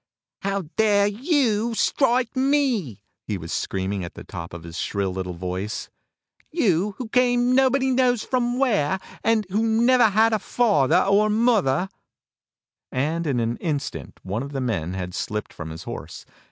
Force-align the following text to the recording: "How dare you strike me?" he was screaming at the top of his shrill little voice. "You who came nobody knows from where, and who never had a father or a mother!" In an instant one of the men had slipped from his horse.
"How 0.39 0.63
dare 0.77 1.05
you 1.05 1.75
strike 1.75 2.35
me?" 2.35 3.03
he 3.27 3.37
was 3.37 3.51
screaming 3.53 4.03
at 4.03 4.15
the 4.15 4.23
top 4.23 4.51
of 4.51 4.63
his 4.63 4.79
shrill 4.79 5.11
little 5.13 5.35
voice. 5.35 5.91
"You 6.49 6.95
who 6.97 7.07
came 7.07 7.53
nobody 7.53 7.91
knows 7.91 8.23
from 8.23 8.57
where, 8.57 8.99
and 9.23 9.45
who 9.51 9.61
never 9.61 10.09
had 10.09 10.33
a 10.33 10.39
father 10.39 11.03
or 11.03 11.27
a 11.27 11.29
mother!" 11.29 11.87
In 12.91 13.27
an 13.39 13.57
instant 13.57 14.19
one 14.23 14.41
of 14.41 14.53
the 14.53 14.59
men 14.61 14.95
had 14.95 15.13
slipped 15.13 15.53
from 15.53 15.69
his 15.69 15.83
horse. 15.83 16.25